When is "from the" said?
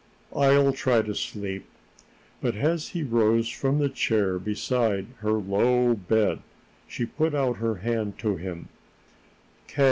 3.49-3.87